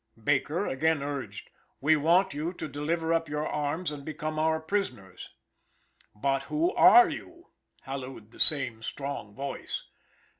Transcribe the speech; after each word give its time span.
Baker 0.23 0.65
again 0.65 1.03
urged: 1.03 1.51
"We 1.79 1.95
want 1.95 2.33
you 2.33 2.53
to 2.53 2.67
deliver 2.67 3.13
up 3.13 3.29
your 3.29 3.45
arms 3.45 3.91
and 3.91 4.03
become 4.03 4.39
our 4.39 4.59
prisoners." 4.59 5.29
"But 6.15 6.41
who 6.45 6.73
are 6.73 7.07
you?" 7.07 7.51
hallooed 7.83 8.31
the 8.31 8.39
same 8.39 8.81
strong 8.81 9.35
voice. 9.35 9.85